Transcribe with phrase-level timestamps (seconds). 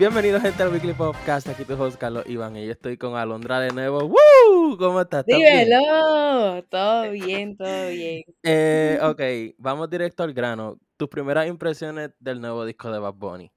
[0.00, 3.60] Bienvenidos gente al Weekly Podcast, aquí tu host Carlos Iván y yo estoy con Alondra
[3.60, 4.06] de nuevo.
[4.06, 4.78] ¡Woo!
[4.78, 5.26] ¿Cómo estás?
[5.26, 8.22] Dímelo, todo bien, todo bien.
[8.42, 10.78] Eh, ok, vamos directo al grano.
[10.96, 13.52] Tus primeras impresiones del nuevo disco de Bad Bunny.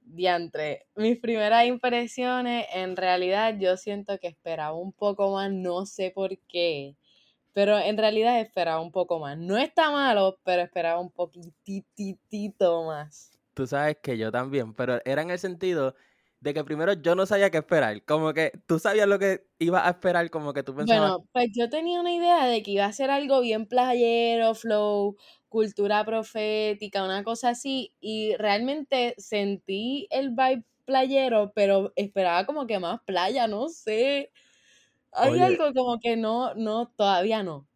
[0.00, 6.10] Diantre, mis primeras impresiones, en realidad yo siento que esperaba un poco más, no sé
[6.10, 6.96] por qué,
[7.52, 9.36] pero en realidad esperaba un poco más.
[9.36, 13.31] No está malo, pero esperaba un poquitito más.
[13.54, 15.94] Tú sabes que yo también, pero era en el sentido
[16.40, 19.86] de que primero yo no sabía qué esperar, como que tú sabías lo que ibas
[19.86, 21.14] a esperar, como que tú pensabas...
[21.14, 25.16] Bueno, pues yo tenía una idea de que iba a ser algo bien playero, flow,
[25.48, 32.78] cultura profética, una cosa así, y realmente sentí el vibe playero, pero esperaba como que
[32.80, 34.32] más playa, no sé.
[35.12, 35.42] Hay Oye.
[35.42, 37.68] algo como que no, no, todavía no.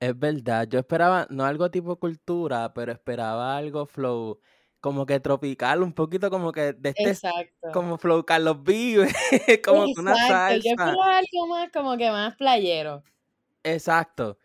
[0.00, 4.40] Es verdad, yo esperaba, no algo tipo cultura, pero esperaba algo flow,
[4.86, 7.72] como que tropical, un poquito como que de este, Exacto.
[7.72, 9.08] como flow Carlos Vive,
[9.64, 10.68] como que una Exacto, yo salsa.
[10.70, 13.02] esperaba algo más como que más playero.
[13.64, 14.38] Exacto.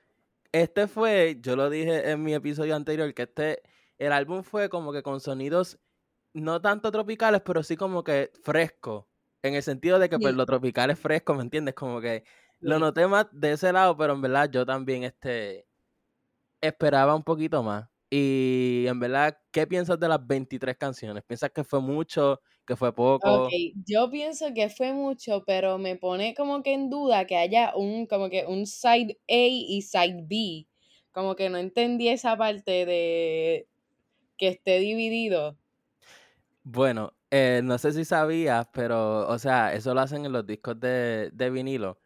[0.51, 3.61] Este fue, yo lo dije en mi episodio anterior, que este,
[3.99, 5.77] el álbum fue como que con sonidos
[6.33, 9.07] no tanto tropicales, pero sí como que fresco,
[9.43, 11.75] en el sentido de que pues lo tropical es fresco, ¿me entiendes?
[11.75, 12.23] Como que
[12.61, 15.67] lo noté más de ese lado, pero en verdad yo también este
[16.61, 17.90] esperaba un poquito más.
[18.11, 21.23] Y en verdad, ¿qué piensas de las 23 canciones?
[21.23, 23.23] ¿Piensas que fue mucho, que fue poco?
[23.23, 27.75] Ok, yo pienso que fue mucho, pero me pone como que en duda que haya
[27.75, 30.67] un, como que un side A y side B.
[31.11, 33.67] Como que no entendí esa parte de
[34.37, 35.57] que esté dividido.
[36.63, 40.79] Bueno, eh, no sé si sabías, pero, o sea, eso lo hacen en los discos
[40.79, 41.99] de, de vinilo,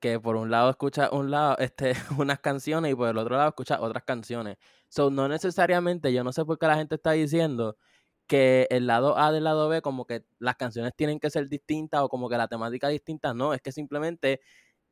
[0.00, 3.50] que por un lado escuchas un lado, este, unas canciones y por el otro lado
[3.50, 4.58] escuchas otras canciones.
[4.90, 7.78] So, no necesariamente, yo no sé por qué la gente está diciendo
[8.26, 12.02] que el lado A del lado B, como que las canciones tienen que ser distintas
[12.02, 13.34] o como que la temática es distinta.
[13.34, 14.40] No, es que simplemente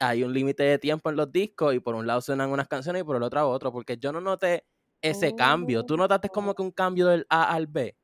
[0.01, 3.03] hay un límite de tiempo en los discos y por un lado suenan unas canciones
[3.03, 4.67] y por el otro otro, porque yo no noté
[5.03, 5.85] ese cambio.
[5.85, 6.57] ¿Tú notaste como Oh.
[6.57, 7.97] que un cambio del A al B?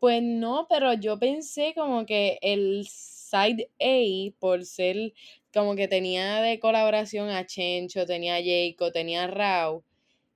[0.00, 5.12] Pues no, pero yo pensé como que el side A, por ser
[5.54, 9.84] como que tenía de colaboración a Chencho, tenía a Jayco, tenía a Rao,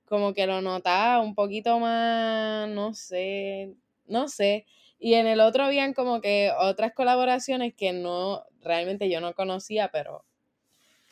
[0.07, 3.75] como que lo notaba un poquito más, no sé,
[4.07, 4.65] no sé.
[4.99, 9.89] Y en el otro habían como que otras colaboraciones que no, realmente yo no conocía,
[9.91, 10.25] pero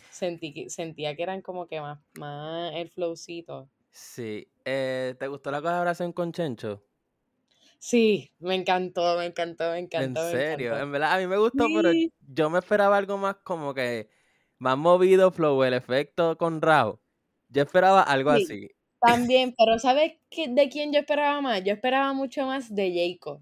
[0.10, 3.70] sentí sentía que eran como que más, más el flowcito.
[3.92, 4.52] Sí.
[4.66, 6.86] Eh, ¿te gustó la colaboración con Chencho?
[7.80, 10.78] Sí, me encantó, me encantó, me En encantó, me serio, encantó.
[10.78, 14.10] en verdad a mí me gustó, pero yo me esperaba algo más como que
[14.58, 17.02] más movido, flow, el efecto con Rao.
[17.48, 18.32] Yo esperaba algo Sí.
[18.32, 18.75] así.
[19.06, 21.64] También, pero ¿sabes qué, de quién yo esperaba más?
[21.64, 23.42] Yo esperaba mucho más de Jayco.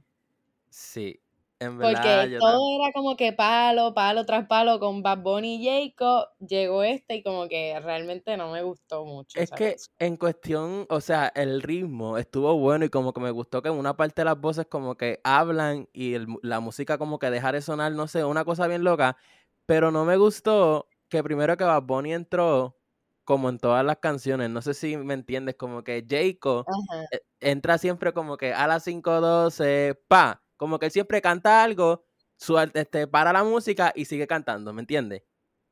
[0.69, 1.21] Sí,
[1.59, 2.81] en verdad Porque yo todo también.
[2.81, 6.27] era como que palo, palo tras palo con Bad Bunny y Jayco.
[6.39, 11.01] Llegó este y como que realmente no me gustó mucho Es que en cuestión, o
[11.01, 14.25] sea, el ritmo estuvo bueno y como que me gustó que en una parte de
[14.25, 18.07] las voces como que hablan y el la música como que deja de sonar, no
[18.07, 19.17] sé, una cosa bien loca,
[19.65, 22.77] pero no me gustó que primero que Bad Bunny entró
[23.23, 27.03] como en todas las canciones, no sé si me entiendes, como que Jayco Ajá.
[27.11, 32.05] eh, entra siempre como que a las 5.12, pa, como que él siempre canta algo,
[32.39, 35.23] suel- este, para la música y sigue cantando, ¿me entiendes?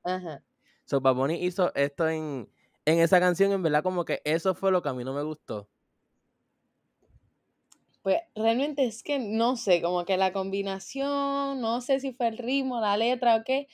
[0.04, 0.44] Ajá.
[0.86, 2.50] So, Bad Bunny hizo esto en,
[2.86, 5.24] en esa canción, en verdad, como que eso fue lo que a mí no me
[5.24, 5.70] gustó.
[8.04, 12.38] Pues realmente es que no sé, como que la combinación, no sé si fue el
[12.40, 13.68] ritmo, la letra o qué,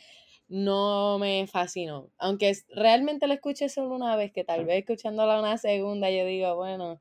[0.48, 2.10] no me fascinó.
[2.18, 6.56] Aunque realmente la escuché solo una vez, que tal vez escuchándola una segunda yo digo,
[6.56, 7.00] bueno,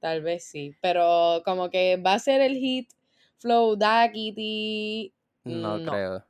[0.00, 0.74] tal vez sí.
[0.80, 2.90] Pero como que va a ser el hit
[3.38, 5.14] Flow Daquiti.
[5.44, 6.24] No, No, creo.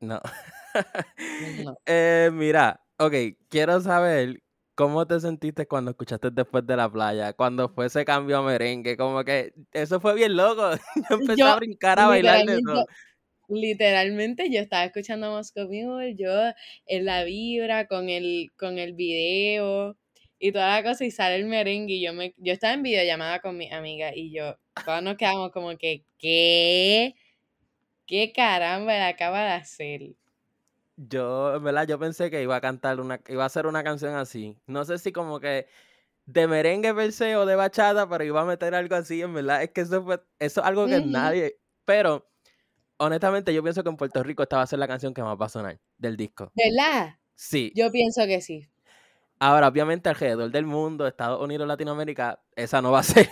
[0.00, 0.20] No.
[1.64, 1.76] no.
[1.86, 3.14] Eh, mira, ok,
[3.48, 4.42] quiero saber
[4.74, 8.96] cómo te sentiste cuando escuchaste después de la playa, cuando fue ese cambio a merengue,
[8.96, 10.70] como que eso fue bien loco.
[11.10, 12.84] Yo empecé a brincar, a bailar de todo.
[13.52, 16.30] Literalmente yo estaba escuchando Moscow Mule, yo
[16.86, 19.96] en la vibra con el, con el video
[20.38, 23.40] y toda la cosa y sale el merengue y yo me, yo estaba en videollamada
[23.40, 27.14] con mi amiga y yo, todos nos quedamos como que, ¿qué?
[28.06, 30.02] ¿Qué caramba le acaba de hacer?
[30.96, 34.14] Yo, en verdad, yo pensé que iba a cantar una, iba a hacer una canción
[34.14, 34.58] así.
[34.66, 35.66] No sé si como que
[36.26, 39.62] de merengue per se o de bachata, pero iba a meter algo así, en verdad.
[39.62, 41.58] Es que eso fue, eso es algo que nadie.
[41.84, 42.30] Pero,
[43.04, 45.36] honestamente, yo pienso que en Puerto Rico esta va a ser la canción que más
[45.40, 46.52] va a sonar del disco.
[46.54, 47.16] ¿Verdad?
[47.34, 47.72] Sí.
[47.74, 48.68] Yo pienso que sí.
[49.38, 53.28] Ahora, obviamente, alrededor del mundo, Estados Unidos, Latinoamérica, esa no va a ser.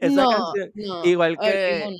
[0.00, 0.72] Esa No, canción.
[0.74, 1.96] no, Igual que, no.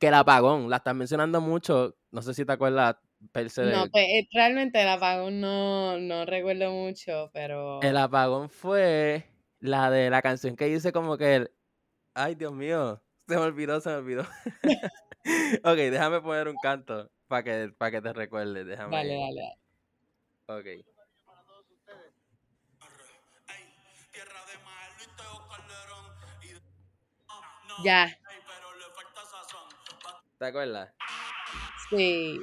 [0.00, 2.96] Que el apagón, la estás mencionando mucho, no sé si te acuerdas,
[3.32, 7.80] Perse No, pues eh, realmente el apagón no, no recuerdo mucho, pero...
[7.82, 9.26] El apagón fue
[9.60, 11.50] la de la canción que dice como que el...
[12.14, 14.24] Ay, Dios mío, se me olvidó, se me olvidó.
[15.64, 18.96] ok, déjame poner un canto para que, para que te recuerdes, déjame.
[18.96, 19.60] Dale, dale.
[20.46, 20.84] Ok.
[27.84, 28.08] Ya.
[30.38, 30.90] ¿Te acuerdas?
[31.90, 32.40] Sí.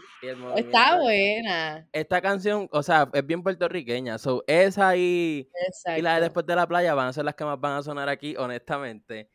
[0.55, 1.87] Está buena.
[1.93, 4.17] Esta canción, o sea, es bien puertorriqueña.
[4.17, 5.49] So, esa y,
[5.95, 7.83] y la de Después de la Playa van a ser las que más van a
[7.83, 9.29] sonar aquí, honestamente.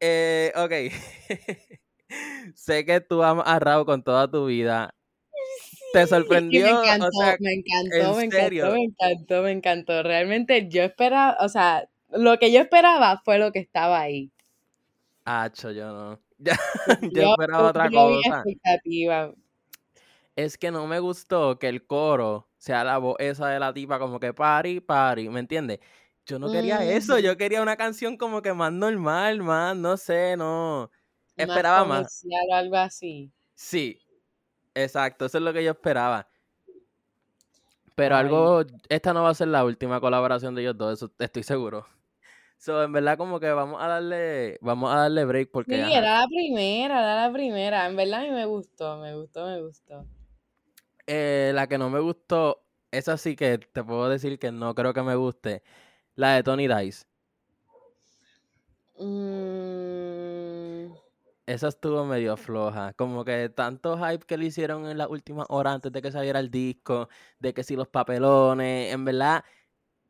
[0.00, 1.78] Eh, ok.
[2.54, 4.94] sé que tú amas a con toda tu vida.
[5.92, 6.64] ¿Te sorprendió?
[6.64, 10.02] me encantó, me encantó, me encantó, me encantó, me encantó.
[10.02, 14.32] Realmente yo esperaba, o sea, lo que yo esperaba fue lo que estaba ahí.
[15.24, 16.20] Hacho, yo no.
[17.12, 18.42] yo, esperaba otra cosa.
[20.36, 24.00] Es que no me gustó que el coro sea la voz esa de la tipa
[24.00, 25.78] como que pari, pari, ¿me entiendes?
[26.26, 30.36] Yo no quería eso, yo quería una canción como que más normal, más, no sé,
[30.36, 30.90] no.
[31.36, 32.24] Esperaba más.
[32.52, 33.32] algo así.
[33.54, 34.00] Sí,
[34.74, 36.28] exacto, eso es lo que yo esperaba.
[37.94, 41.42] Pero algo, esta no va a ser la última colaboración de ellos dos, eso estoy
[41.42, 41.86] seguro.
[42.56, 45.74] So, en verdad, como que vamos a darle, vamos a darle break porque.
[45.84, 47.86] Sí, era la primera, era la primera.
[47.86, 50.06] En verdad a mí me gustó, me gustó, me gustó.
[51.06, 54.94] Eh, la que no me gustó, esa sí que te puedo decir que no creo
[54.94, 55.62] que me guste.
[56.14, 57.04] La de Tony Dice.
[58.98, 60.23] Mm.
[61.46, 62.94] Esa estuvo medio floja.
[62.94, 66.40] Como que tanto hype que le hicieron en las últimas horas antes de que saliera
[66.40, 67.08] el disco,
[67.38, 69.44] de que si los papelones, en verdad,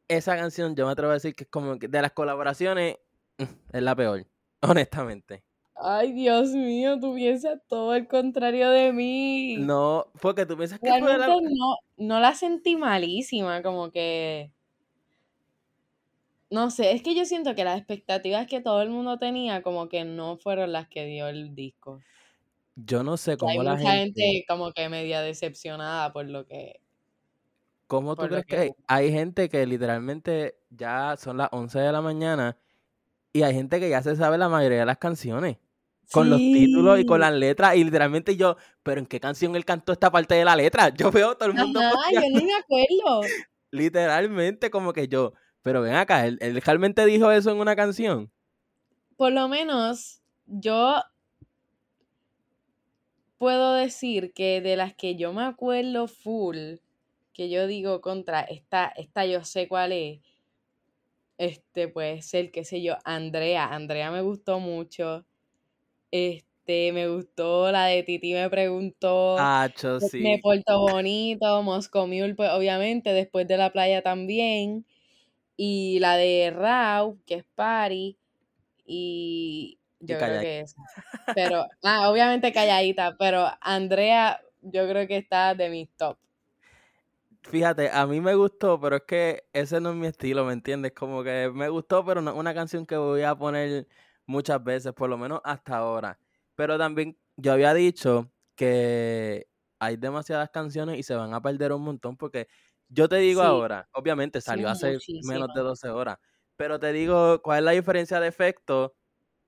[0.09, 2.99] esa canción yo me atrevo a decir que es como que de las colaboraciones
[3.39, 4.27] es la peor,
[4.61, 5.43] honestamente.
[5.77, 9.57] Ay, Dios mío, tú piensas todo el contrario de mí.
[9.59, 11.27] No, porque tú piensas que fue la...
[11.27, 14.54] no, no la sentí malísima, como que
[16.55, 19.89] no sé, es que yo siento que las expectativas que todo el mundo tenía como
[19.89, 22.01] que no fueron las que dio el disco.
[22.77, 24.45] Yo no sé cómo la mucha gente...
[24.47, 26.81] como que media decepcionada por lo que...
[27.89, 32.57] ¿Cómo tú crees que, hay gente que literalmente ya son las 11 de la mañana
[33.33, 35.59] y hay gente que ya se sabe la mayoría de las canciones?
[36.13, 37.75] Con los títulos y con las letras.
[37.75, 40.89] Y literalmente yo, ¿pero en qué canción él cantó esta parte de la letra?
[40.97, 41.81] Yo veo todo el mundo.
[41.83, 43.23] Ah, yo no me acuerdo.
[43.75, 45.35] literalmente, como que yo,
[45.65, 48.31] pero ven acá, ¿él, realmente dijo eso en una canción?
[49.17, 51.01] Por lo menos, yo
[53.39, 56.75] puedo decir que de las que yo me acuerdo full,
[57.33, 60.21] que yo digo contra, esta, esta yo sé cuál es,
[61.39, 63.65] este puede ser, qué sé yo, Andrea.
[63.65, 65.25] Andrea me gustó mucho.
[66.11, 69.37] Este, me gustó la de Titi me preguntó.
[69.39, 69.71] Ah,
[70.11, 70.21] sí.
[70.21, 74.85] Me portó bonito, Moscow Mule, pues obviamente, después de la playa también
[75.57, 78.19] y la de Rau, que es Pari,
[78.87, 80.77] y yo creo que es.
[81.35, 86.19] Pero, ah, obviamente calladita, pero Andrea, yo creo que está de mi top.
[87.43, 90.93] Fíjate, a mí me gustó, pero es que ese no es mi estilo, ¿me entiendes?
[90.93, 93.87] Como que me gustó, pero no es una canción que voy a poner
[94.27, 96.19] muchas veces, por lo menos hasta ahora.
[96.55, 99.47] Pero también yo había dicho que
[99.79, 102.49] hay demasiadas canciones y se van a perder un montón porque
[102.95, 106.19] yo te digo ahora, obviamente salió hace menos de 12 horas,
[106.57, 108.95] pero te digo, ¿cuál es la diferencia de efecto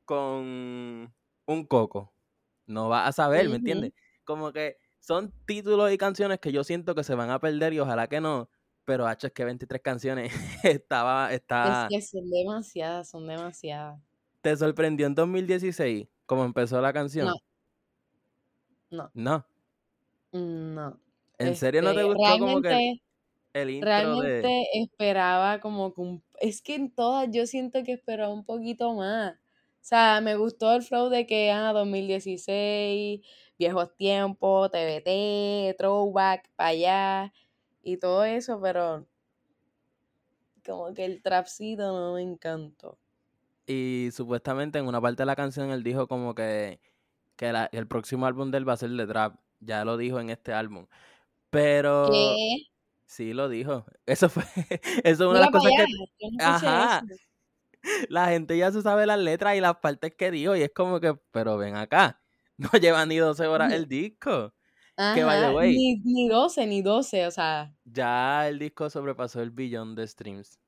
[0.05, 1.15] con
[1.47, 2.13] un coco?
[2.67, 3.93] No vas a saber, ¿me entiendes?
[4.25, 7.79] Como que son títulos y canciones que yo siento que se van a perder y
[7.79, 8.51] ojalá que no,
[8.85, 10.33] pero H es que 23 canciones
[10.65, 11.87] estaba, está...
[11.89, 14.01] Es que son demasiadas, son demasiadas.
[14.41, 17.29] ¿Te sorprendió en 2016 cómo empezó la canción?
[18.91, 19.11] No.
[19.15, 19.47] No.
[20.33, 21.01] No.
[21.39, 23.01] ¿En serio no te este, gustó como que
[23.81, 26.23] Realmente esperaba como que un...
[26.41, 29.33] Es que en todas yo siento que esperaba un poquito más.
[29.35, 33.21] O sea, me gustó el flow de que, ah, 2016,
[33.59, 37.33] viejos tiempos, TBT, throwback, para allá
[37.83, 39.07] y todo eso, pero
[40.67, 42.99] como que el trapcito no me encantó.
[43.67, 46.81] Y supuestamente en una parte de la canción él dijo como que,
[47.37, 49.37] que el próximo álbum de él va a ser de trap.
[49.61, 50.87] Ya lo dijo en este álbum.
[51.51, 52.11] Pero...
[52.11, 52.67] ¿Qué?
[53.07, 53.87] Sí, lo dijo.
[54.07, 54.43] Eso fue,
[55.05, 56.29] eso es una de las cosas que...
[56.41, 57.03] Ajá.
[58.09, 60.99] La gente ya se sabe las letras y las partes que dijo y es como
[60.99, 62.21] que, pero ven acá,
[62.57, 64.53] no lleva ni 12 horas el disco.
[64.97, 67.73] Ajá, ni, ni 12, ni 12, o sea.
[67.85, 70.59] Ya el disco sobrepasó el billón de streams.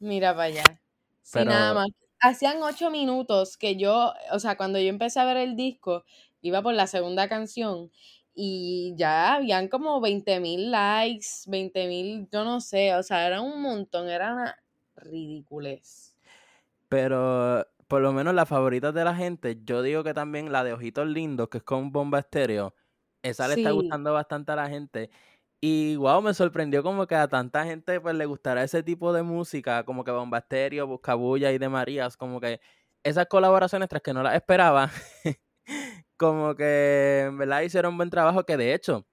[0.00, 0.82] Mira para allá.
[1.22, 1.88] Sí, nada más.
[2.20, 6.04] Hacían ocho minutos que yo, o sea, cuando yo empecé a ver el disco,
[6.42, 7.90] iba por la segunda canción
[8.34, 13.40] y ya habían como 20 mil likes, 20 mil, yo no sé, o sea, era
[13.40, 14.56] un montón, era una
[14.96, 16.16] ridiculez.
[16.88, 20.72] Pero por lo menos las favoritas de la gente, yo digo que también la de
[20.72, 22.74] Ojitos Lindos, que es con bomba estéreo,
[23.22, 25.10] esa le está gustando bastante a la gente.
[25.60, 29.22] Y wow, me sorprendió como que a tanta gente pues le gustará ese tipo de
[29.22, 32.60] música, como que Bomba Estéreo, Buscabulla y de Marías, como que
[33.02, 34.90] esas colaboraciones tras que no las esperaba,
[36.20, 39.06] como que en verdad hicieron un buen trabajo que de hecho,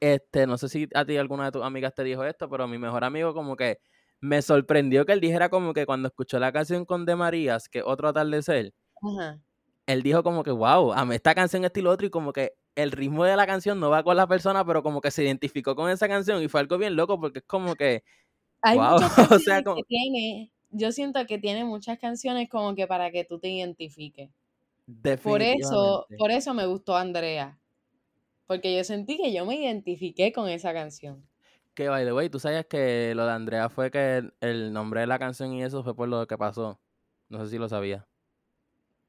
[0.00, 2.76] este, no sé si a ti alguna de tus amigas te dijo esto, pero mi
[2.76, 3.78] mejor amigo como que
[4.20, 7.82] me sorprendió que él dijera como que cuando escuchó la canción con De Marías, que
[7.82, 8.74] otro atardecer,
[9.86, 12.92] él dijo como que, wow, a mí esta canción estilo otro y como que el
[12.92, 15.90] ritmo de la canción no va con la persona, pero como que se identificó con
[15.90, 18.04] esa canción y fue algo bien loco porque es como que,
[18.60, 18.96] Hay wow,
[19.36, 19.76] o sea, como...
[19.76, 24.28] que tiene, yo siento que tiene muchas canciones como que para que tú te identifiques.
[25.22, 27.58] Por eso, por eso me gustó Andrea.
[28.46, 31.24] Porque yo sentí que yo me identifiqué con esa canción.
[31.74, 35.06] Que by the way, tú sabes que lo de Andrea fue que el, nombre de
[35.06, 36.80] la canción y eso fue por lo que pasó.
[37.28, 38.06] No sé si lo sabía.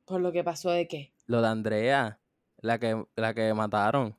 [0.05, 1.11] ¿Por lo que pasó de qué?
[1.25, 2.19] Lo de Andrea,
[2.57, 4.15] la que, la que mataron.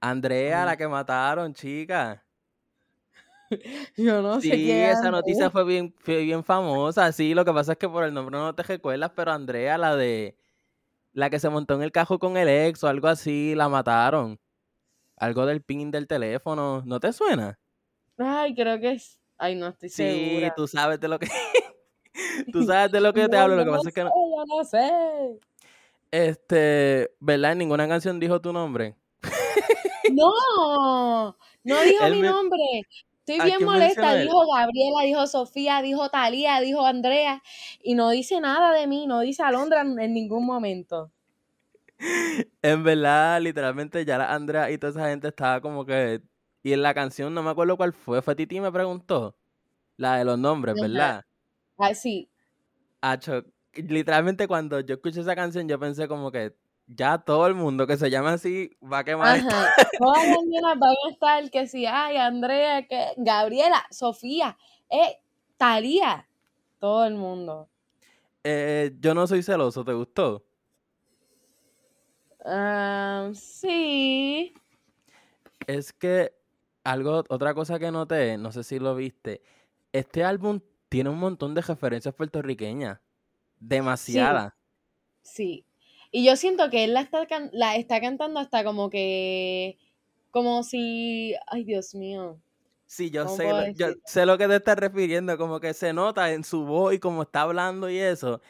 [0.00, 2.24] Andrea, la que mataron, chica.
[3.96, 7.12] Yo no sé Sí, esa noticia fue bien, fue bien famosa.
[7.12, 9.96] Sí, lo que pasa es que por el nombre no te recuerdas, pero Andrea, la
[9.96, 10.36] de
[11.12, 14.38] la que se montó en el cajo con el ex o algo así, la mataron
[15.20, 17.58] algo del pin del teléfono, ¿no te suena?
[18.16, 19.20] Ay, creo que es.
[19.36, 20.48] Ay, no estoy segura.
[20.48, 21.28] Sí, tú sabes de lo que.
[22.52, 24.10] tú sabes de lo que yo te hablo, lo que pasa es que no.
[24.10, 25.38] Yo no sé.
[26.10, 27.52] Este, ¿verdad?
[27.52, 28.96] En ninguna canción dijo tu nombre.
[30.10, 32.82] no, no dijo mi nombre.
[33.30, 34.14] Estoy bien molesta.
[34.14, 37.42] Dijo Gabriela, dijo Sofía, dijo Talía, dijo Andrea.
[37.82, 41.10] Y no dice nada de mí, no dice Alondra en ningún momento
[42.62, 46.22] en verdad, literalmente ya la Andrea y toda esa gente estaba como que.
[46.62, 48.20] Y en la canción no me acuerdo cuál fue.
[48.22, 49.36] Fue Titi me preguntó.
[49.96, 51.24] La de los nombres, ¿verdad?
[51.78, 52.30] Ah, sí.
[53.74, 56.54] literalmente cuando yo escuché esa canción, yo pensé como que
[56.96, 59.38] ya todo el mundo que se llama así va a quemar.
[59.38, 59.68] Ajá.
[59.98, 64.58] Todas las niñas van a estar que sí, ay, Andrea, que Gabriela, Sofía,
[64.90, 65.18] eh,
[65.56, 66.28] Talía,
[66.78, 67.68] todo el mundo.
[68.42, 70.44] Eh, yo no soy celoso, ¿te gustó?
[73.34, 74.54] sí.
[75.66, 76.32] Es que
[76.82, 79.42] algo, otra cosa que noté, no sé si lo viste,
[79.92, 82.98] este álbum tiene un montón de referencias puertorriqueñas.
[83.60, 84.56] Demasiada.
[85.22, 85.66] Sí.
[86.10, 89.78] Y yo siento que él la está, la está cantando hasta como que.
[90.30, 91.34] Como si.
[91.46, 92.40] Ay, Dios mío.
[92.86, 96.42] Sí, yo sé, yo sé lo que te estás refiriendo, como que se nota en
[96.42, 98.40] su voz y como está hablando y eso,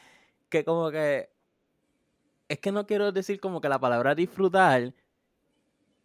[0.49, 1.29] que como que
[2.50, 4.93] es que no quiero decir como que la palabra disfrutar,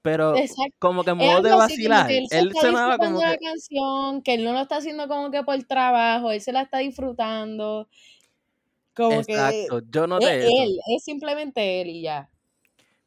[0.03, 0.35] pero
[0.77, 2.11] como que en modo de vacilar.
[2.11, 3.25] él, se sonaba como que...
[3.25, 6.61] la canción, que él no lo está haciendo como que por trabajo, él se la
[6.61, 7.87] está disfrutando.
[8.95, 12.29] Como Exacto, yo no es él, es simplemente él y ya.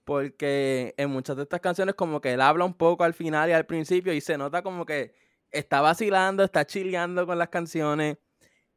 [0.05, 3.53] Porque en muchas de estas canciones como que él habla un poco al final y
[3.53, 5.13] al principio y se nota como que
[5.51, 8.19] está vacilando, está chileando con las canciones.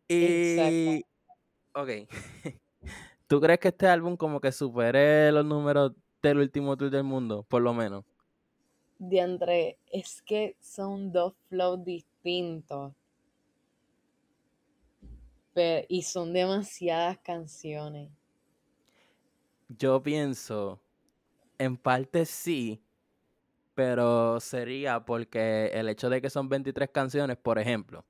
[0.07, 0.55] Y...
[0.55, 1.07] Exacto.
[1.73, 1.89] Ok.
[3.27, 7.45] ¿Tú crees que este álbum como que supere los números del último tour del mundo,
[7.47, 8.03] por lo menos?
[8.99, 12.93] De André, es que son dos flows distintos.
[15.55, 18.09] Y son demasiadas canciones.
[19.67, 20.81] Yo pienso,
[21.57, 22.83] en parte sí,
[23.73, 28.05] pero sería porque el hecho de que son 23 canciones, por ejemplo,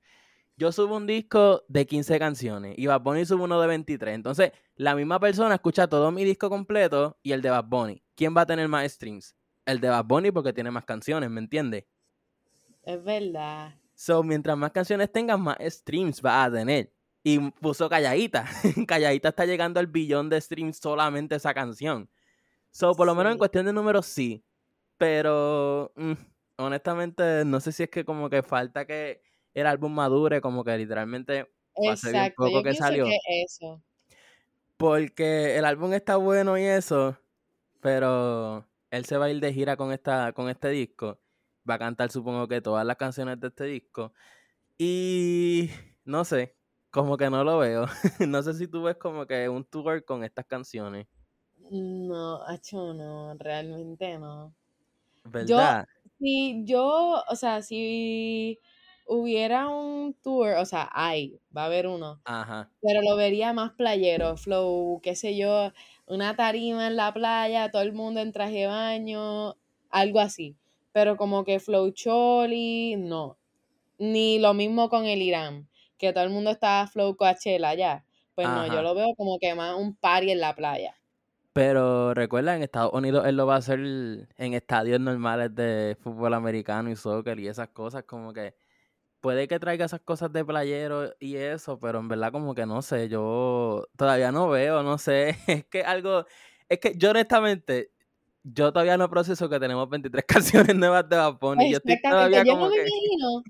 [0.56, 4.14] yo subo un disco de 15 canciones y Bad Bunny sube uno de 23.
[4.14, 8.02] Entonces, la misma persona escucha todo mi disco completo y el de Bad Bunny.
[8.14, 9.34] ¿Quién va a tener más streams?
[9.64, 11.86] El de Bad Bunny porque tiene más canciones, ¿me entiendes?
[12.82, 13.74] Es verdad.
[13.94, 16.92] So, mientras más canciones tengas, más streams va a tener.
[17.24, 18.46] Y puso Calladita.
[18.88, 22.10] Calladita está llegando al billón de streams solamente esa canción.
[22.70, 24.44] So, por lo menos en cuestión de números, sí.
[24.98, 26.12] Pero, mm,
[26.56, 29.22] honestamente, no sé si es que como que falta que
[29.54, 31.52] el álbum madure, como que literalmente
[31.90, 33.06] hace poco que salió.
[33.44, 33.82] eso.
[34.76, 37.16] Porque el álbum está bueno y eso,
[37.80, 41.20] pero él se va a ir de gira con esta, con este disco.
[41.68, 44.12] Va a cantar, supongo que todas las canciones de este disco.
[44.78, 45.70] Y
[46.04, 46.56] no sé,
[46.92, 47.86] como que no lo veo.
[48.28, 51.08] no sé si tú ves como que un tour con estas canciones.
[51.70, 54.54] No, hecho no, realmente no.
[55.24, 55.86] ¿Verdad?
[55.88, 58.60] Yo, sí, yo, o sea, si
[59.06, 62.20] hubiera un tour, o sea, hay, va a haber uno.
[62.24, 62.70] Ajá.
[62.82, 65.72] Pero lo vería más playero, flow, qué sé yo,
[66.06, 69.56] una tarima en la playa, todo el mundo en traje de baño,
[69.88, 70.56] algo así.
[70.92, 73.38] Pero como que Flow Choli, no.
[73.98, 75.68] Ni lo mismo con el Irán,
[76.02, 78.04] que todo el mundo estaba Flow Coachella ya.
[78.34, 80.96] Pues no, yo lo veo como que más un party en la playa.
[81.52, 86.34] Pero recuerda, en Estados Unidos él lo va a hacer en estadios normales de fútbol
[86.34, 88.54] americano y soccer y esas cosas, como que
[89.20, 92.82] puede que traiga esas cosas de playero y eso, pero en verdad como que no
[92.82, 96.26] sé, yo todavía no veo, no sé, es que algo,
[96.68, 97.92] es que yo honestamente,
[98.42, 102.44] yo todavía no proceso que tenemos 23 canciones nuevas de Japón y yo estoy todavía
[102.44, 102.80] como que...
[102.80, 103.42] Imagino,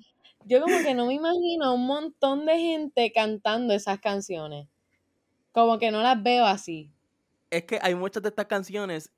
[0.46, 4.68] yo como que no me imagino un montón de gente cantando esas canciones,
[5.52, 6.90] como que no las veo así
[7.52, 9.12] es que hay muchas de estas canciones,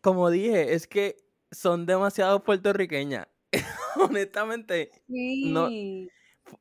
[0.00, 1.16] como dije, es que
[1.52, 3.28] son demasiado puertorriqueñas.
[3.96, 5.68] Honestamente, no,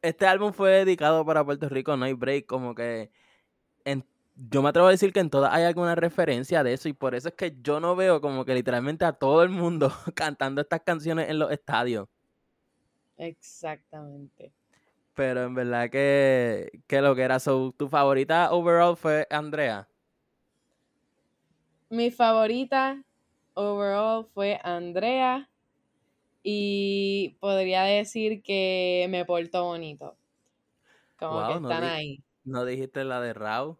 [0.01, 3.09] este álbum fue dedicado para Puerto Rico, no hay break, como que
[4.41, 7.13] yo me atrevo a decir que en todas hay alguna referencia de eso y por
[7.13, 10.81] eso es que yo no veo como que literalmente a todo el mundo cantando estas
[10.81, 12.07] canciones en los estadios.
[13.19, 14.51] Exactamente.
[15.13, 19.89] Pero en verdad que, que lo que era, tu favorita overall fue Andrea.
[21.89, 23.03] Mi favorita
[23.55, 25.49] overall fue Andrea
[26.43, 30.15] y podría decir que me portó bonito.
[31.17, 32.23] Como que están ahí.
[32.45, 33.77] ¿No dijiste la de Raúl?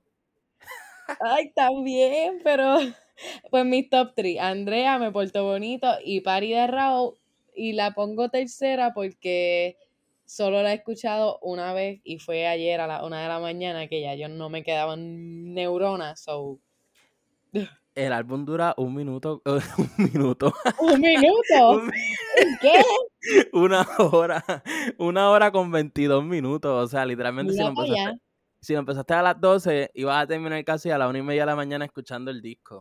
[1.22, 2.76] Ay, también, pero
[3.52, 4.40] pues mi top 3.
[4.40, 7.19] Andrea me portó bonito y Pari de Raúl
[7.60, 9.78] y la pongo tercera porque
[10.26, 13.88] solo la he escuchado una vez y fue ayer a la una de la mañana
[13.88, 16.60] que ya yo no me quedaban neuronas, so
[17.96, 19.42] el álbum dura un minuto.
[19.46, 20.54] un minuto.
[20.80, 21.82] ¿Un minuto?
[22.62, 22.82] ¿Qué?
[23.52, 24.44] Una hora.
[24.98, 26.86] Una hora con 22 minutos.
[26.86, 28.20] O sea, literalmente si lo, empezaste,
[28.62, 31.42] si lo, empezaste, a las 12, ibas a terminar casi a las una y media
[31.42, 32.80] de la mañana escuchando el disco.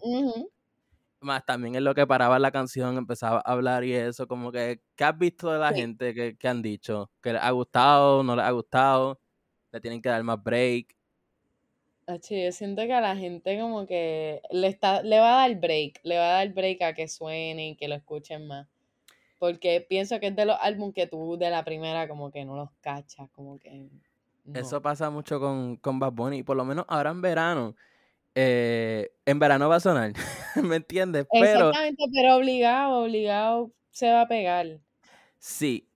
[1.20, 4.80] Más también es lo que paraba la canción, empezaba a hablar y eso, como que,
[4.94, 7.10] ¿qué has visto de la gente que, que han dicho?
[7.20, 8.22] ¿Que les ha gustado?
[8.22, 9.20] ¿No les ha gustado?
[9.72, 10.98] ¿Le tienen que dar más break?
[12.16, 16.00] yo siento que a la gente como que le, está, le va a dar break,
[16.04, 18.66] le va a dar break a que suene y que lo escuchen más.
[19.38, 22.56] Porque pienso que es de los álbumes que tú de la primera como que no
[22.56, 23.88] los cachas, como que...
[24.54, 27.76] Eso pasa mucho con, con Bad Bunny, por lo menos ahora en verano.
[28.40, 30.12] Eh, en verano va a sonar,
[30.62, 31.26] ¿me entiendes?
[31.32, 34.78] Exactamente, pero obligado, obligado se va a pegar.
[35.40, 35.90] Sí,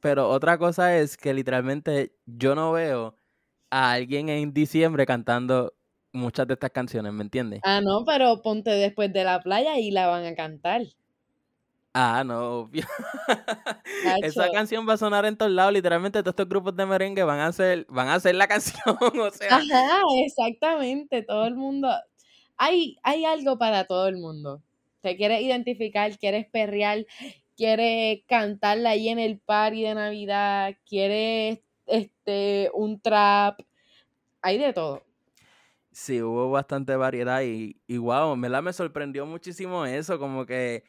[0.00, 3.16] pero otra cosa es que literalmente yo no veo
[3.70, 5.74] a alguien en diciembre cantando
[6.12, 7.62] muchas de estas canciones, ¿me entiendes?
[7.64, 10.82] Ah, no, pero ponte después de la playa y la van a cantar.
[12.00, 12.86] Ah, no, obvio.
[14.22, 15.72] Esa canción va a sonar en todos lados.
[15.72, 18.96] Literalmente todos estos grupos de merengue van a hacer, van a hacer la canción.
[19.00, 19.56] o sea.
[19.56, 21.22] Ajá, exactamente.
[21.24, 21.88] Todo el mundo.
[22.56, 24.62] Hay, hay algo para todo el mundo.
[25.00, 27.04] Te quieres identificar, quieres perrear,
[27.56, 33.58] quieres cantarla ahí en el party de Navidad, quieres este, un trap,
[34.40, 35.02] hay de todo.
[35.90, 40.84] Sí, hubo bastante variedad y, y wow, en verdad me sorprendió muchísimo eso, como que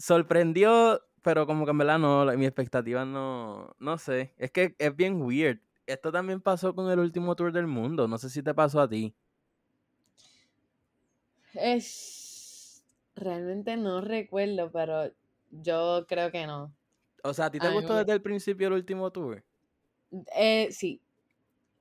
[0.00, 4.96] sorprendió, pero como que en verdad no, mi expectativa no, no sé, es que es
[4.96, 5.60] bien weird.
[5.86, 8.88] Esto también pasó con el último tour del mundo, no sé si te pasó a
[8.88, 9.14] ti.
[11.54, 12.84] Es...
[13.16, 15.12] Realmente no recuerdo, pero
[15.50, 16.72] yo creo que no.
[17.22, 19.44] O sea, ¿a ti te gustó desde el principio el último tour?
[20.34, 21.02] Eh, sí.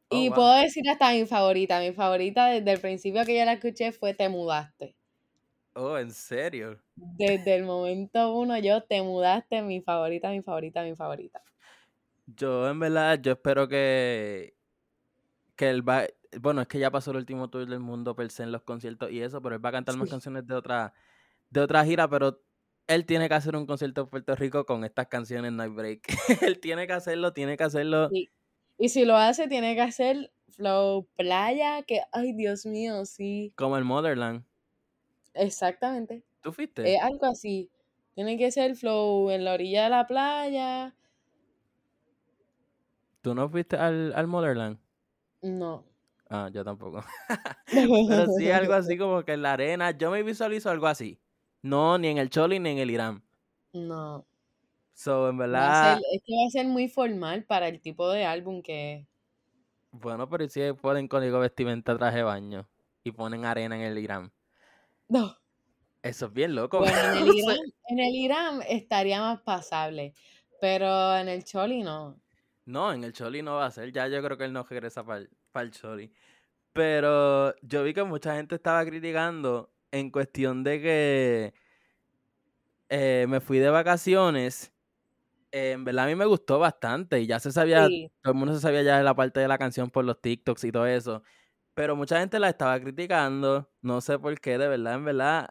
[0.10, 1.79] Oh, y puedo decir hasta mi favorita.
[1.79, 4.95] Mi favorita desde el principio que yo la escuché fue Te mudaste.
[5.81, 6.77] Oh, ¿en serio?
[6.97, 11.41] Desde el momento uno yo Te mudaste, mi favorita, mi favorita, mi favorita.
[12.35, 14.57] Yo en verdad, yo espero que,
[15.55, 16.05] que él va,
[16.41, 19.09] bueno, es que ya pasó el último tour del mundo per se en los conciertos
[19.09, 20.93] y eso, pero él va a cantar más canciones de otra,
[21.49, 22.41] de otra gira, pero
[22.87, 26.01] él tiene que hacer un concierto en Puerto Rico con estas canciones Night Break.
[26.41, 28.09] él tiene que hacerlo, tiene que hacerlo.
[28.77, 33.53] Y si lo hace, tiene que hacer Flow Playa, que, ay, Dios mío, sí.
[33.55, 34.48] Como el Motherland.
[35.39, 36.23] Exactamente.
[36.41, 36.95] ¿Tú fuiste?
[36.95, 37.69] Es algo así.
[38.13, 40.95] Tiene que ser Flow en la orilla de la playa.
[43.21, 44.80] ¿Tú no fuiste al, al Motherland?
[45.41, 45.86] No.
[46.30, 47.04] Ah, yo tampoco.
[47.71, 49.91] Pero sí, algo así como que en la arena.
[49.91, 51.19] Yo me visualizo algo así.
[51.62, 53.23] No, ni en el Choli ni en el Irán.
[53.73, 54.25] No.
[54.93, 55.99] So, en verdad.
[56.12, 59.08] es que va a ser muy formal para el tipo de álbum que
[59.91, 62.67] Bueno, pero si ponen código vestimenta traje baño
[63.04, 64.32] y ponen arena en el Irán.
[65.10, 65.36] No.
[66.02, 66.80] Eso es bien loco.
[66.80, 67.58] Bueno, en, el Irán,
[67.89, 70.13] en el Irán estaría más pasable,
[70.62, 72.22] pero en el Choli no.
[72.65, 73.91] No, en el Choli no va a ser.
[73.91, 76.13] Ya yo creo que él no regresa para el, para el Choli.
[76.72, 81.54] Pero yo vi que mucha gente estaba criticando en cuestión de que
[82.89, 84.72] eh, me fui de vacaciones.
[85.52, 87.88] Eh, en verdad a mí me gustó bastante y ya se sabía,
[88.22, 90.63] todo el mundo se sabía ya de la parte de la canción por los TikToks
[90.63, 91.24] y todo eso.
[91.79, 95.49] Pero mucha gente la estaba criticando, no sé por qué, de verdad, en verdad,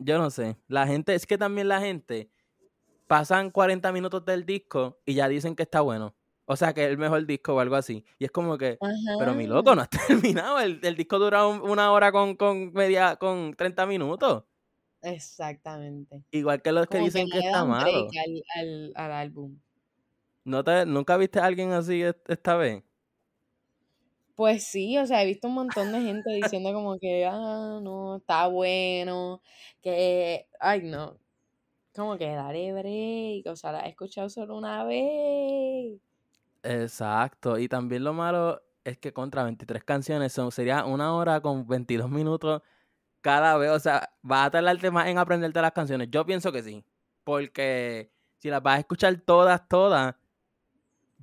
[0.00, 0.56] yo no sé.
[0.66, 2.32] La gente, es que también la gente
[3.06, 6.16] pasan 40 minutos del disco y ya dicen que está bueno.
[6.46, 8.04] O sea, que es el mejor disco o algo así.
[8.18, 8.76] Y es como que,
[9.20, 10.58] pero mi loco, no has terminado.
[10.58, 14.42] El, disco dura una hora con, con, media, con 30 minutos.
[15.00, 16.24] Exactamente.
[16.32, 18.08] Igual que los que dicen que, está malo.
[18.56, 19.56] Al, al, álbum.
[20.42, 22.82] ¿No te, ¿Nunca viste a alguien así esta vez?
[24.38, 28.18] Pues sí, o sea, he visto un montón de gente diciendo como que, ah, no,
[28.18, 29.42] está bueno,
[29.82, 31.18] que, ay, no,
[31.94, 36.00] como que daré break, o sea, la he escuchado solo una vez.
[36.62, 41.66] Exacto, y también lo malo es que contra 23 canciones son, sería una hora con
[41.66, 42.62] 22 minutos
[43.22, 46.08] cada vez, o sea, va a tardarte más en aprenderte las canciones.
[46.10, 46.84] Yo pienso que sí,
[47.24, 50.16] porque si las vas a escuchar todas, todas,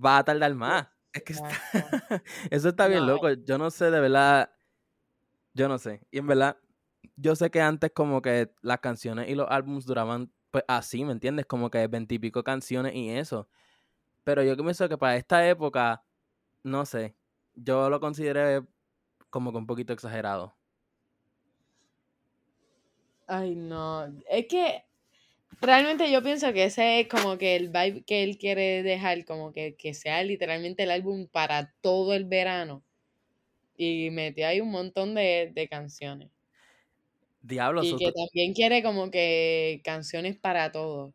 [0.03, 0.94] va a tardar más.
[1.15, 1.33] Es que
[2.51, 3.31] eso está bien loco.
[3.31, 4.51] Yo no sé, de verdad,
[5.53, 6.01] yo no sé.
[6.11, 6.57] Y en verdad,
[7.15, 11.13] yo sé que antes como que las canciones y los álbumes duraban pues así, ¿me
[11.13, 11.45] entiendes?
[11.45, 13.47] Como que veintipico canciones y eso.
[14.25, 16.03] Pero yo pienso que para esta época,
[16.63, 17.15] no sé,
[17.53, 18.61] yo lo consideré
[19.29, 20.57] como que un poquito exagerado.
[23.27, 24.05] Ay, no.
[24.29, 24.83] Es que
[25.61, 29.51] realmente yo pienso que ese es como que el vibe que él quiere dejar, como
[29.51, 32.83] que, que sea literalmente el álbum para todo el verano.
[33.77, 36.29] Y metió ahí un montón de, de canciones.
[37.41, 41.13] Diablo, y que también quiere como que canciones para todo.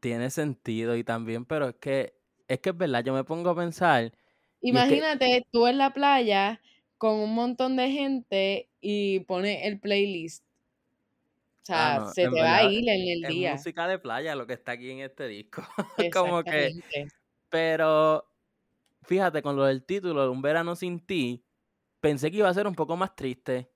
[0.00, 2.14] Tiene sentido y también, pero es que
[2.48, 4.12] es que es verdad, yo me pongo a pensar.
[4.60, 6.60] Imagínate tú en la playa
[6.98, 10.43] con un montón de gente y pone el playlist.
[11.66, 13.52] O ah, sea, se te va a ir en el día.
[13.52, 15.62] Es música de playa lo que está aquí en este disco.
[16.12, 16.72] como que.
[17.48, 18.24] Pero
[19.04, 21.42] fíjate, con lo del título, Un verano sin ti,
[22.00, 23.70] pensé que iba a ser un poco más triste.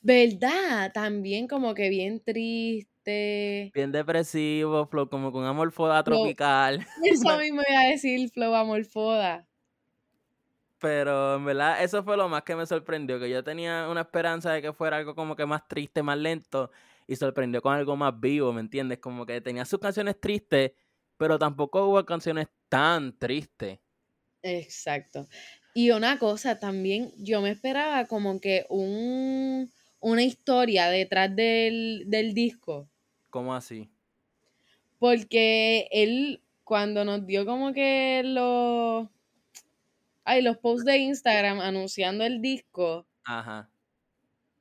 [0.00, 0.92] ¿Verdad?
[0.92, 3.70] También como que bien triste.
[3.74, 6.86] Bien depresivo, flow, como con amorfoda tropical.
[7.04, 9.46] Eso mismo iba a decir, flow amorfoda.
[10.78, 14.52] Pero en verdad, eso fue lo más que me sorprendió, que yo tenía una esperanza
[14.52, 16.70] de que fuera algo como que más triste, más lento,
[17.06, 18.98] y sorprendió con algo más vivo, ¿me entiendes?
[18.98, 20.72] Como que tenía sus canciones tristes,
[21.16, 23.78] pero tampoco hubo canciones tan tristes.
[24.42, 25.28] Exacto.
[25.74, 32.32] Y una cosa, también yo me esperaba como que un, una historia detrás del, del
[32.34, 32.88] disco.
[33.30, 33.90] ¿Cómo así?
[34.98, 39.08] Porque él, cuando nos dio como que los...
[40.24, 43.06] Ay, los posts de Instagram anunciando el disco.
[43.24, 43.70] Ajá.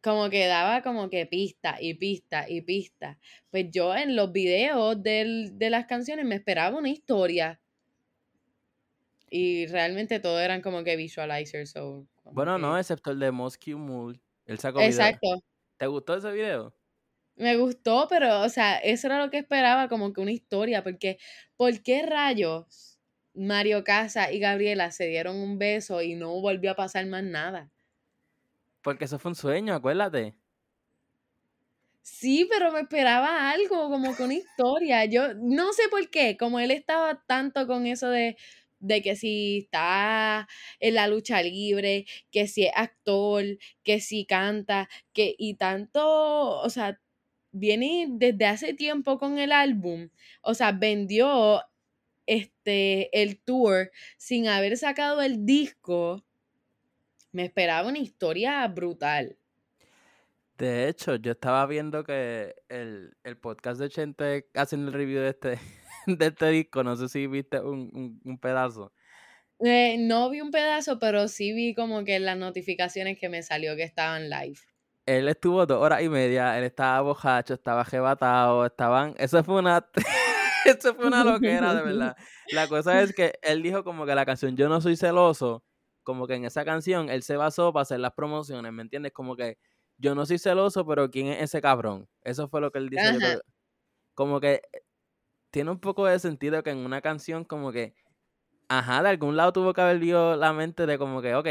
[0.05, 3.19] Como que daba como que pista y pista y pista.
[3.49, 7.59] Pues yo en los videos del, de las canciones me esperaba una historia
[9.29, 11.73] y realmente todo eran como que visualizers.
[12.23, 14.21] bueno, no, excepto el de Moscow Mule.
[14.45, 15.27] El sacó Exacto.
[15.77, 16.75] ¿Te gustó ese video?
[17.37, 21.17] Me gustó, pero, o sea, eso era lo que esperaba, como que una historia, porque
[21.57, 22.97] ¿por qué rayos
[23.33, 27.71] Mario Casa y Gabriela se dieron un beso y no volvió a pasar más nada?
[28.85, 30.35] Porque eso fue un sueño, acuérdate.
[32.03, 35.05] Sí, pero me esperaba algo, como una historia.
[35.05, 38.37] Yo no sé por qué, como él estaba tanto con eso de
[38.79, 40.47] de que si está
[40.79, 43.43] en la lucha libre, que si es actor,
[43.83, 46.99] que si canta, que y tanto, o sea,
[47.51, 50.09] viene desde hace tiempo con el álbum,
[50.43, 51.63] o sea, vendió
[52.27, 56.23] este el tour sin haber sacado el disco.
[57.35, 59.37] Me esperaba una historia brutal.
[60.57, 65.59] De hecho, yo estaba viendo que el, podcast de Chente hacen el review de este,
[66.07, 66.81] de este disco.
[66.81, 68.93] No sé si viste un, un, pedazo.
[69.59, 73.75] Eh, no vi un pedazo, pero sí vi como que las notificaciones que me salió
[73.75, 74.59] que estaban live.
[75.05, 79.13] Él estuvo dos horas y media, él estaba bojacho, estaba jebatado, estaban...
[79.17, 79.85] Eso fue una...
[80.65, 82.15] eso fue una loquera, de verdad.
[82.53, 85.65] La cosa es que él dijo como que la canción Yo no soy celoso,
[86.05, 89.11] como que en esa canción él se basó para hacer las promociones, ¿me entiendes?
[89.11, 89.57] Como que
[89.97, 92.07] yo no soy celoso, pero ¿quién es ese cabrón?
[92.23, 93.03] Eso fue lo que él dijo.
[94.13, 94.61] Como que
[95.51, 97.95] tiene un poco de sentido que en una canción como que,
[98.69, 101.47] ajá, de algún lado tuvo que haber dio la mente de como que, ok,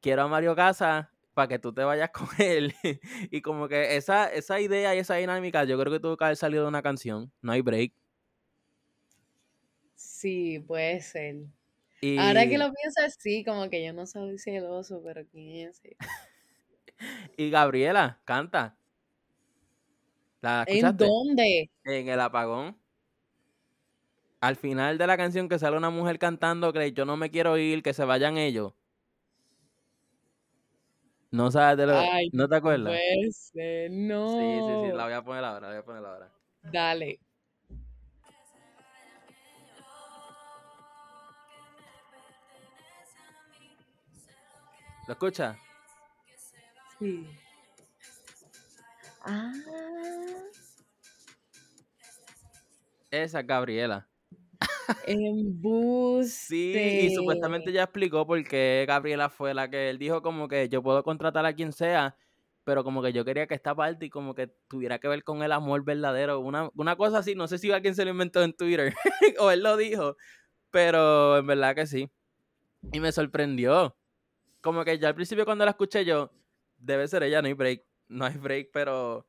[0.00, 2.74] quiero a Mario Casa para que tú te vayas con él.
[3.30, 6.36] y como que esa, esa idea y esa dinámica yo creo que tuvo que haber
[6.38, 7.94] salido de una canción, no hay break.
[9.96, 11.46] Sí, puede ser.
[12.18, 15.80] Ahora que lo pienso así, como que yo no soy celoso, pero ¿quién es
[17.36, 18.76] y Gabriela, canta.
[20.40, 21.70] ¿La ¿En dónde?
[21.84, 22.78] En el apagón.
[24.40, 27.56] Al final de la canción que sale una mujer cantando que yo no me quiero
[27.56, 28.74] ir, que se vayan ellos.
[31.30, 31.98] No sabes de lo...
[31.98, 32.92] Ay, ¿No te acuerdas?
[32.92, 34.96] puede ser, Sí, sí, sí, no.
[34.96, 36.32] la voy a poner ahora, la voy a poner ahora.
[36.72, 37.20] Dale.
[45.06, 45.56] ¿Lo escuchas?
[46.98, 47.26] Sí.
[49.26, 49.52] Ah,
[53.10, 54.08] Esa es Gabriela.
[55.06, 56.28] embuste.
[56.28, 60.68] Sí, y supuestamente ya explicó por qué Gabriela fue la que él dijo como que
[60.68, 62.16] yo puedo contratar a quien sea,
[62.64, 65.42] pero como que yo quería que esta parte y como que tuviera que ver con
[65.42, 68.52] el amor verdadero, una, una cosa así, no sé si alguien se lo inventó en
[68.54, 68.94] Twitter
[69.38, 70.16] o él lo dijo,
[70.70, 72.10] pero en verdad que sí.
[72.92, 73.96] Y me sorprendió.
[74.64, 76.32] Como que ya al principio cuando la escuché yo,
[76.78, 79.26] debe ser ella, no hay break, no hay break, pero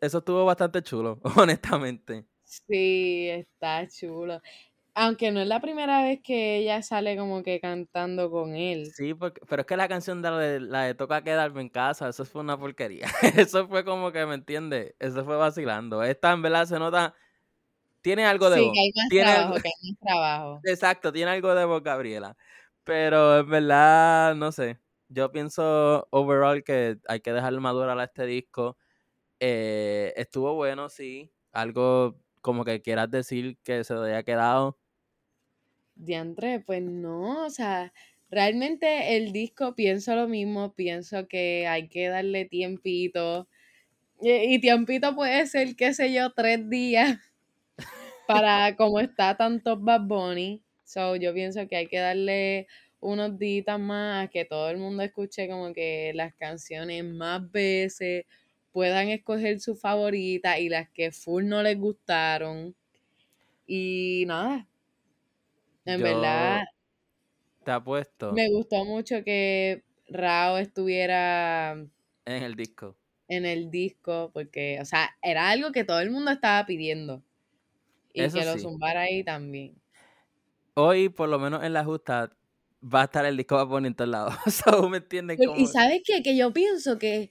[0.00, 2.26] eso estuvo bastante chulo, honestamente.
[2.44, 4.42] Sí, está chulo.
[4.94, 8.92] Aunque no es la primera vez que ella sale como que cantando con él.
[8.94, 11.68] Sí, porque, pero es que la canción de la, de la de Toca quedarme en
[11.70, 13.06] casa, eso fue una porquería.
[13.48, 14.94] Eso fue como que, ¿me entiendes?
[14.98, 16.02] Eso fue vacilando.
[16.02, 17.14] Esta en verdad se nota,
[18.02, 18.74] tiene algo de Sí, voz.
[18.74, 20.60] que hay más Tiene trabajo, algo- que hay más trabajo.
[20.64, 22.36] exacto, tiene algo de voz, Gabriela.
[22.86, 24.78] Pero en verdad, no sé.
[25.08, 28.78] Yo pienso overall que hay que dejar madurar a este disco.
[29.40, 31.32] Eh, estuvo bueno, sí.
[31.50, 34.78] Algo como que quieras decir que se te haya quedado.
[35.96, 37.92] Diantre, pues no, o sea,
[38.30, 43.48] realmente el disco pienso lo mismo, pienso que hay que darle tiempito.
[44.20, 47.18] Y, tiempito puede ser, qué sé yo, tres días
[48.28, 50.62] para como está tanto Bad Bunny.
[50.86, 52.68] So, yo pienso que hay que darle
[53.00, 58.24] unos días más, que todo el mundo escuche como que las canciones más veces,
[58.72, 62.76] puedan escoger su favorita y las que full no les gustaron.
[63.66, 64.68] Y nada,
[65.86, 66.66] en Yo verdad
[67.64, 71.76] te apuesto me gustó mucho que Rao estuviera
[72.26, 72.96] en el disco.
[73.28, 77.22] en el disco, porque, o sea, era algo que todo el mundo estaba pidiendo.
[78.12, 78.60] Y Eso que lo sí.
[78.60, 79.80] zumbara ahí también.
[80.78, 82.36] Hoy, por lo menos en la justa,
[82.82, 84.34] va a estar el disco Bad Bunny en todos lados.
[84.46, 84.88] so.
[84.90, 85.04] Pues,
[85.54, 86.22] Y sabes qué?
[86.22, 87.30] Que yo pienso que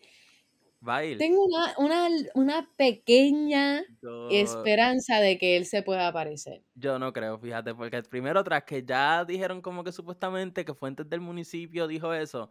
[0.88, 1.18] va a ir.
[1.18, 6.64] tengo una, una, una pequeña Yo, esperanza de que él se pueda aparecer.
[6.74, 11.10] yo no creo, fíjate, porque primero tras que ya dijeron como que supuestamente que fuentes
[11.10, 12.50] del municipio dijo eso,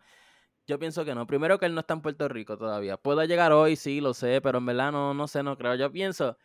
[0.66, 1.26] yo pienso que no.
[1.26, 2.96] Primero que él no está en Puerto Rico todavía.
[2.98, 5.74] Puedo llegar hoy, sí, lo sé, pero en verdad no, no sé, no creo.
[5.76, 6.38] Yo pienso,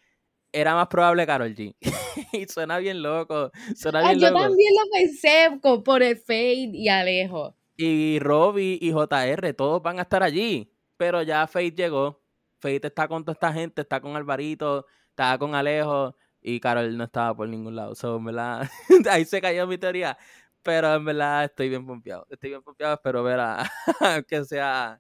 [0.52, 1.76] era más probable Carol G.
[2.34, 4.42] y suena bien loco, suena Ah, bien yo loco.
[4.42, 7.56] también lo pensé con- por el Fade y Alejo.
[7.78, 10.72] Y Robbie y JR, todos van a estar allí.
[10.98, 12.22] Pero ya Faith llegó.
[12.60, 16.16] Faith está con toda esta gente, está con Alvarito, está con Alejo.
[16.42, 17.96] Y Carol no estaba por ningún lado.
[17.96, 18.70] So, en verdad,
[19.10, 20.18] ahí se cayó mi teoría.
[20.62, 22.28] Pero en verdad estoy bien pompeado.
[22.30, 23.64] Estoy bien pompeado, espero ver a
[24.28, 25.00] que sea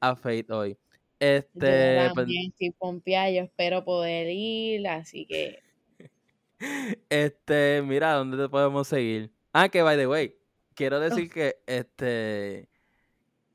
[0.00, 0.76] a Faith hoy.
[1.20, 5.60] Yo Este, pues, también estoy pompeada, yo espero poder ir, así que
[7.08, 9.30] este, mira, ¿dónde te podemos seguir?
[9.52, 10.34] Ah, que by the way,
[10.74, 12.68] quiero decir que este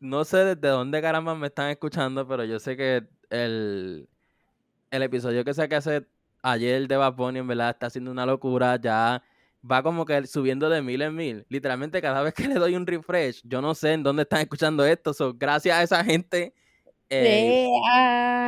[0.03, 4.09] no sé desde dónde caramba me están escuchando, pero yo sé que el,
[4.91, 6.05] el episodio que saqué hace
[6.41, 8.75] ayer de Bad Bunny, en verdad, está haciendo una locura.
[8.75, 9.23] Ya
[9.69, 11.45] va como que subiendo de mil en mil.
[11.49, 14.85] Literalmente, cada vez que le doy un refresh, yo no sé en dónde están escuchando
[14.85, 15.13] esto.
[15.13, 16.53] So, gracias a esa gente,
[17.09, 17.63] eh,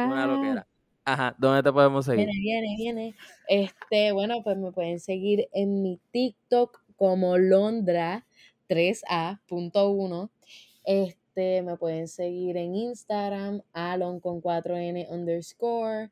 [0.01, 0.27] una ¡Ea!
[0.27, 0.67] loquera.
[1.05, 2.31] Ajá, ¿dónde te podemos seguir?
[2.31, 3.15] Viene, viene, viene.
[3.47, 8.25] Este, bueno, pues me pueden seguir en mi TikTok como Londra
[8.67, 10.31] 3A.1.
[10.83, 16.11] Este, me pueden seguir en Instagram, Alon con 4N underscore.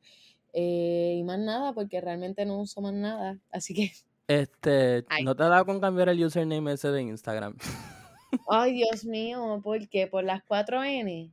[0.52, 3.38] eh, y más nada, porque realmente no uso más nada.
[3.52, 3.92] Así que,
[4.28, 5.24] Este, Ay.
[5.24, 7.56] ¿no te ha dado con cambiar el username ese de Instagram?
[8.48, 10.06] ay Dios mío, ¿por qué?
[10.06, 11.32] ¿Por las 4N?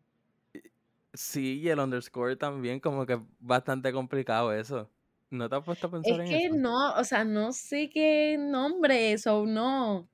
[1.14, 4.90] Sí, y el underscore también, como que bastante complicado eso.
[5.30, 6.50] ¿No te has puesto a pensar Es en que eso?
[6.50, 10.10] no, o sea, no sé qué nombre es o no.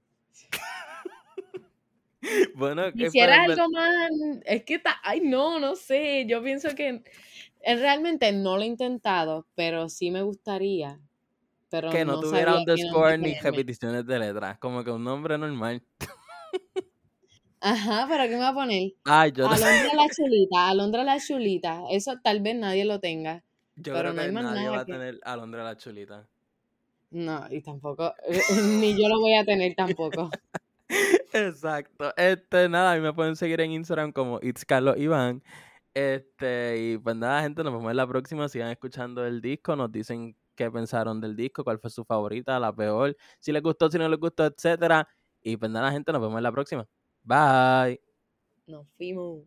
[2.56, 4.10] Bueno, que Quisiera algo más,
[4.46, 7.04] es que ta- ay no, no sé, yo pienso que
[7.62, 11.00] eh, realmente no lo he intentado, pero sí me gustaría,
[11.70, 15.84] pero que no, no tuviera underscore ni repeticiones de letras, como que un nombre normal.
[17.60, 18.94] Ajá, pero ¿qué me va a poner?
[19.06, 23.44] Ay, yo, Alondra la chulita, Alondra la chulita, eso tal vez nadie lo tenga.
[23.76, 26.28] yo pero creo no hay que más nadie nada va a tener Alondra la chulita.
[27.10, 28.42] No, y tampoco, eh,
[28.80, 30.30] ni yo lo voy a tener tampoco.
[31.34, 32.14] Exacto.
[32.16, 35.44] Este, nada, a mí me pueden seguir en Instagram como It's Carlos Iván.
[35.94, 38.48] Este, y pues nada, gente, nos vemos en la próxima.
[38.50, 42.76] Sigan escuchando el disco, nos dicen qué pensaron del disco, cuál fue su favorita, la
[42.76, 45.08] peor, si les gustó, si no les gustó, etcétera.
[45.42, 46.88] Y pues nada, gente, nos vemos en la próxima.
[47.28, 48.00] Bye.
[48.68, 49.44] Nos fuimos.